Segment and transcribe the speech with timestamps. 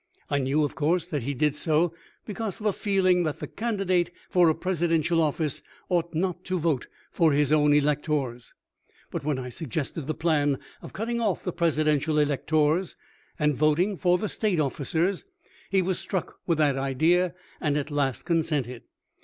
[0.31, 1.93] I knew of course that he did so
[2.25, 6.87] because of a feeling that the candidate for a Presidential office ought not to vote
[7.11, 8.55] for his own electors;
[9.11, 12.95] but when I suggested the plan of cutting off the Presidential electors
[13.37, 15.25] and voting for the State officers,
[15.69, 18.81] he was struck with the idea, and at last consented.